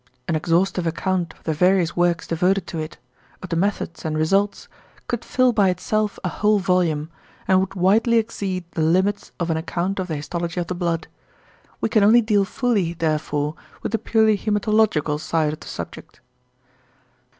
An 0.27 0.35
exhaustive 0.35 0.87
account 0.87 1.35
of 1.37 1.43
the 1.43 1.53
various 1.53 1.95
works 1.95 2.25
devoted 2.25 2.65
to 2.65 2.79
it, 2.79 2.97
of 3.43 3.49
the 3.49 3.55
methods 3.55 4.03
and 4.03 4.17
results, 4.17 4.67
could 5.07 5.23
fill 5.23 5.53
by 5.53 5.69
itself 5.69 6.17
a 6.23 6.27
whole 6.29 6.57
volume, 6.57 7.11
and 7.47 7.59
would 7.59 7.75
widely 7.75 8.17
exceed 8.17 8.63
the 8.71 8.81
limits 8.81 9.31
of 9.39 9.51
an 9.51 9.57
account 9.57 9.99
of 9.99 10.07
the 10.07 10.15
histology 10.15 10.59
of 10.59 10.65
the 10.65 10.73
blood. 10.73 11.07
We 11.81 11.89
can 11.89 12.03
only 12.03 12.21
deal 12.21 12.45
fully 12.45 12.93
therefore 12.95 13.53
with 13.83 13.91
the 13.91 13.99
purely 13.99 14.35
hæmatological 14.39 15.19
side 15.19 15.53
of 15.53 15.59
the 15.59 15.67
subject. 15.67 16.19